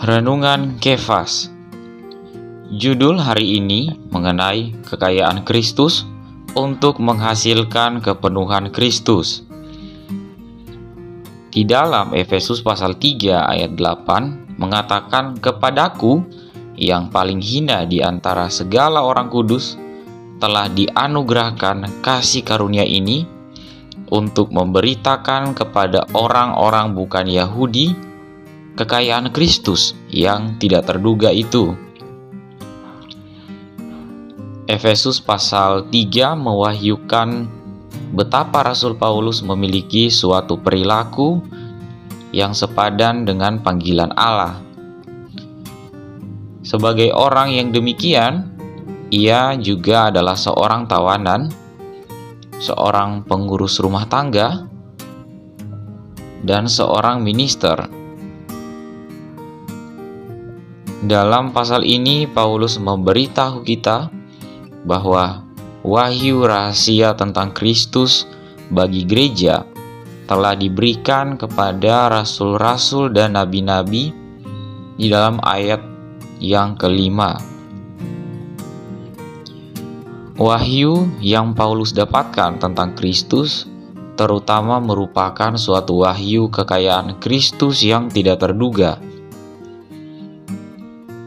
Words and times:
Renungan 0.00 0.80
Kefas 0.80 1.52
Judul 2.72 3.20
hari 3.20 3.60
ini 3.60 3.92
mengenai 4.08 4.72
kekayaan 4.88 5.44
Kristus 5.44 6.08
untuk 6.56 7.04
menghasilkan 7.04 8.00
kepenuhan 8.00 8.72
Kristus. 8.72 9.44
Di 11.52 11.68
dalam 11.68 12.16
Efesus 12.16 12.64
pasal 12.64 12.96
3 12.96 13.44
ayat 13.44 13.76
8 13.76 14.56
mengatakan 14.56 15.36
kepadaku 15.36 16.24
yang 16.80 17.12
paling 17.12 17.44
hina 17.44 17.84
di 17.84 18.00
antara 18.00 18.48
segala 18.48 19.04
orang 19.04 19.28
kudus 19.28 19.76
telah 20.40 20.72
dianugerahkan 20.72 22.00
kasih 22.00 22.40
karunia 22.40 22.88
ini 22.88 23.28
untuk 24.08 24.48
memberitakan 24.48 25.52
kepada 25.52 26.08
orang-orang 26.16 26.96
bukan 26.96 27.28
Yahudi 27.28 28.08
kekayaan 28.80 29.28
Kristus 29.28 29.92
yang 30.08 30.56
tidak 30.56 30.88
terduga 30.88 31.28
itu. 31.28 31.76
Efesus 34.64 35.20
pasal 35.20 35.92
3 35.92 36.32
mewahyukan 36.32 37.44
betapa 38.16 38.64
Rasul 38.64 38.96
Paulus 38.96 39.44
memiliki 39.44 40.08
suatu 40.08 40.56
perilaku 40.56 41.44
yang 42.32 42.56
sepadan 42.56 43.28
dengan 43.28 43.60
panggilan 43.60 44.16
Allah. 44.16 44.56
Sebagai 46.64 47.12
orang 47.12 47.52
yang 47.52 47.68
demikian, 47.76 48.48
ia 49.12 49.58
juga 49.60 50.08
adalah 50.08 50.38
seorang 50.38 50.88
tawanan, 50.88 51.52
seorang 52.56 53.28
pengurus 53.28 53.76
rumah 53.82 54.06
tangga, 54.06 54.70
dan 56.46 56.70
seorang 56.70 57.20
minister 57.20 57.99
dalam 61.00 61.56
pasal 61.56 61.80
ini, 61.88 62.28
Paulus 62.28 62.76
memberitahu 62.76 63.64
kita 63.64 64.12
bahwa 64.84 65.48
wahyu 65.80 66.44
rahasia 66.44 67.16
tentang 67.16 67.56
Kristus 67.56 68.28
bagi 68.68 69.08
gereja 69.08 69.64
telah 70.28 70.52
diberikan 70.52 71.40
kepada 71.40 72.12
rasul-rasul 72.12 73.10
dan 73.16 73.34
nabi-nabi 73.34 74.12
di 75.00 75.08
dalam 75.08 75.40
ayat 75.40 75.80
yang 76.36 76.76
kelima. 76.76 77.40
Wahyu 80.36 81.08
yang 81.20 81.56
Paulus 81.56 81.96
dapatkan 81.96 82.60
tentang 82.60 82.92
Kristus 82.92 83.64
terutama 84.20 84.76
merupakan 84.76 85.56
suatu 85.56 86.04
wahyu 86.04 86.52
kekayaan 86.52 87.16
Kristus 87.24 87.80
yang 87.80 88.12
tidak 88.12 88.44
terduga 88.44 89.00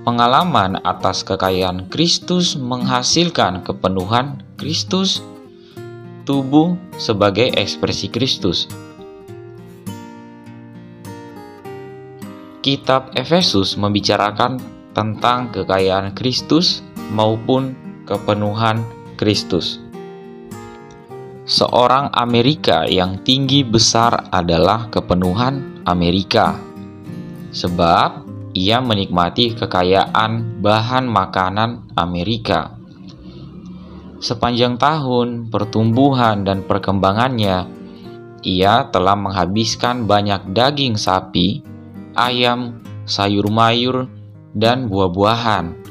Pengalaman 0.03 0.83
atas 0.83 1.23
kekayaan 1.23 1.87
Kristus 1.87 2.59
menghasilkan 2.59 3.63
kepenuhan 3.63 4.43
Kristus, 4.59 5.23
tubuh 6.27 6.75
sebagai 6.99 7.47
ekspresi 7.55 8.11
Kristus. 8.11 8.67
Kitab 12.59 13.15
Efesus 13.15 13.79
membicarakan 13.79 14.59
tentang 14.91 15.55
kekayaan 15.55 16.11
Kristus 16.11 16.83
maupun 17.15 17.71
kepenuhan 18.03 18.83
Kristus. 19.15 19.79
Seorang 21.47 22.11
Amerika 22.11 22.83
yang 22.91 23.23
tinggi 23.23 23.63
besar 23.63 24.27
adalah 24.35 24.91
kepenuhan 24.91 25.79
Amerika, 25.87 26.59
sebab 27.55 28.22
ia 28.53 28.77
menikmati 28.79 29.57
kekayaan 29.57 30.61
bahan 30.61 31.09
makanan 31.09 31.89
Amerika. 31.97 32.77
Sepanjang 34.23 34.79
tahun 34.79 35.51
pertumbuhan 35.51 36.47
dan 36.47 36.63
perkembangannya, 36.63 37.67
ia 38.45 38.87
telah 38.87 39.19
menghabiskan 39.19 40.07
banyak 40.07 40.53
daging 40.55 40.95
sapi, 40.95 41.65
ayam, 42.15 42.79
sayur 43.03 43.51
mayur, 43.51 44.07
dan 44.55 44.87
buah-buahan. 44.87 45.83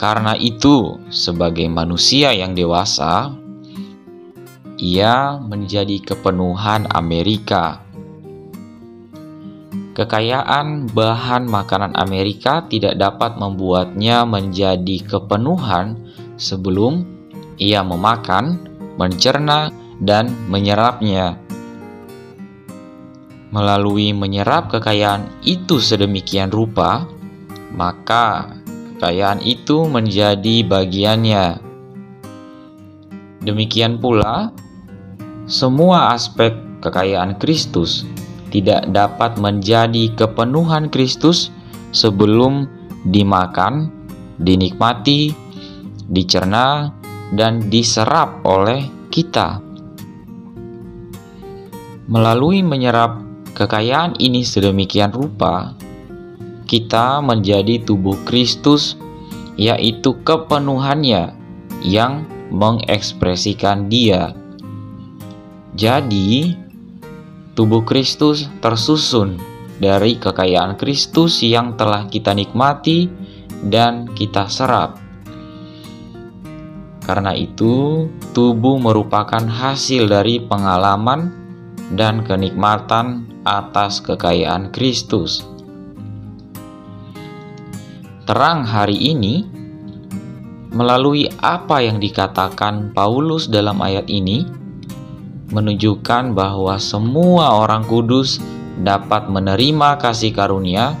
Karena 0.00 0.32
itu, 0.38 1.02
sebagai 1.12 1.66
manusia 1.68 2.32
yang 2.32 2.56
dewasa, 2.56 3.32
ia 4.76 5.40
menjadi 5.40 6.04
kepenuhan 6.04 6.84
Amerika 6.92 7.85
Kekayaan 9.96 10.92
bahan 10.92 11.48
makanan 11.48 11.96
Amerika 11.96 12.60
tidak 12.68 13.00
dapat 13.00 13.40
membuatnya 13.40 14.28
menjadi 14.28 15.00
kepenuhan 15.00 15.96
sebelum 16.36 17.00
ia 17.56 17.80
memakan, 17.80 18.60
mencerna, 19.00 19.72
dan 19.96 20.28
menyerapnya. 20.52 21.40
Melalui 23.48 24.12
menyerap 24.12 24.68
kekayaan 24.68 25.32
itu 25.40 25.80
sedemikian 25.80 26.52
rupa, 26.52 27.08
maka 27.72 28.52
kekayaan 29.00 29.40
itu 29.40 29.88
menjadi 29.88 30.60
bagiannya. 30.60 31.56
Demikian 33.48 33.96
pula, 33.96 34.52
semua 35.48 36.12
aspek 36.12 36.52
kekayaan 36.84 37.40
Kristus 37.40 38.04
tidak 38.56 38.88
dapat 38.88 39.36
menjadi 39.36 40.16
kepenuhan 40.16 40.88
Kristus 40.88 41.52
sebelum 41.92 42.64
dimakan, 43.04 43.92
dinikmati, 44.40 45.36
dicerna, 46.08 46.88
dan 47.36 47.68
diserap 47.68 48.40
oleh 48.48 48.88
kita. 49.12 49.60
Melalui 52.08 52.64
menyerap 52.64 53.20
kekayaan 53.52 54.16
ini 54.24 54.40
sedemikian 54.40 55.12
rupa, 55.12 55.76
kita 56.64 57.20
menjadi 57.20 57.84
tubuh 57.84 58.16
Kristus, 58.24 58.96
yaitu 59.60 60.16
kepenuhannya 60.24 61.36
yang 61.84 62.24
mengekspresikan 62.48 63.92
Dia. 63.92 64.32
Jadi, 65.76 66.65
Tubuh 67.56 67.88
Kristus 67.88 68.52
tersusun 68.60 69.40
dari 69.80 70.20
kekayaan 70.20 70.76
Kristus 70.76 71.40
yang 71.40 71.72
telah 71.80 72.04
kita 72.04 72.36
nikmati 72.36 73.08
dan 73.64 74.12
kita 74.12 74.44
serap. 74.52 75.00
Karena 77.00 77.32
itu, 77.32 78.04
tubuh 78.36 78.76
merupakan 78.76 79.40
hasil 79.40 80.04
dari 80.04 80.36
pengalaman 80.44 81.32
dan 81.96 82.20
kenikmatan 82.28 83.24
atas 83.48 84.04
kekayaan 84.04 84.68
Kristus. 84.68 85.40
Terang 88.28 88.68
hari 88.68 89.00
ini, 89.16 89.48
melalui 90.76 91.24
apa 91.40 91.80
yang 91.80 92.04
dikatakan 92.04 92.92
Paulus 92.92 93.48
dalam 93.48 93.80
ayat 93.80 94.12
ini, 94.12 94.44
menunjukkan 95.50 96.34
bahwa 96.34 96.74
semua 96.82 97.62
orang 97.62 97.86
kudus 97.86 98.42
dapat 98.82 99.30
menerima 99.30 99.96
kasih 100.02 100.34
karunia 100.34 100.98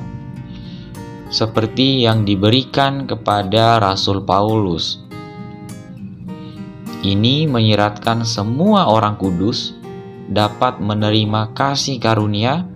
seperti 1.28 2.06
yang 2.06 2.22
diberikan 2.22 3.04
kepada 3.04 3.82
Rasul 3.82 4.22
Paulus. 4.22 5.02
Ini 7.06 7.46
menyiratkan 7.46 8.26
semua 8.26 8.90
orang 8.90 9.18
kudus 9.18 9.74
dapat 10.26 10.82
menerima 10.82 11.54
kasih 11.54 12.02
karunia 12.02 12.66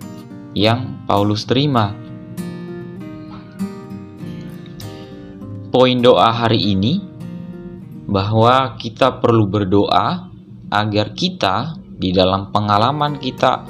yang 0.55 1.03
Paulus 1.07 1.47
terima. 1.47 1.95
Poin 5.71 5.99
doa 6.03 6.35
hari 6.35 6.75
ini 6.75 6.99
bahwa 8.11 8.75
kita 8.75 9.23
perlu 9.23 9.47
berdoa 9.47 10.30
agar 10.71 11.13
kita 11.13 11.75
di 12.01 12.15
dalam 12.15 12.55
pengalaman 12.55 13.19
kita 13.19 13.67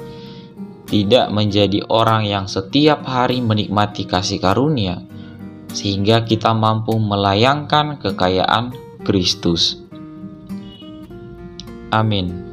tidak 0.87 1.31
menjadi 1.31 1.83
orang 1.87 2.27
yang 2.27 2.45
setiap 2.45 3.03
hari 3.07 3.39
menikmati 3.39 4.05
kasih 4.05 4.43
karunia, 4.43 4.99
sehingga 5.71 6.27
kita 6.27 6.51
mampu 6.51 6.99
melayangkan 6.99 7.95
kekayaan 7.99 8.75
Kristus. 9.07 9.79
Amin. 11.91 12.50